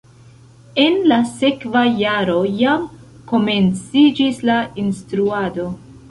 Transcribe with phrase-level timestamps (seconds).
[0.83, 2.87] En la sekva jaro jam
[3.33, 5.67] komenciĝis la instruado.